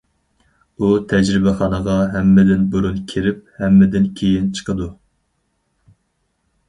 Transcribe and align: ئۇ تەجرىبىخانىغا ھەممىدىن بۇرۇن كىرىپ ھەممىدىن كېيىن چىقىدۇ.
ئۇ 0.77 0.87
تەجرىبىخانىغا 1.11 1.97
ھەممىدىن 2.15 2.65
بۇرۇن 2.75 2.97
كىرىپ 3.13 3.45
ھەممىدىن 3.61 4.09
كېيىن 4.23 4.49
چىقىدۇ. 4.61 4.93